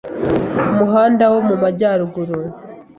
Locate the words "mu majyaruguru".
1.47-2.37